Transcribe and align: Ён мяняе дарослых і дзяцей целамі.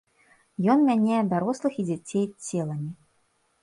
Ён 0.75 0.79
мяняе 0.89 1.21
дарослых 1.35 1.73
і 1.81 1.87
дзяцей 1.93 2.25
целамі. 2.61 2.91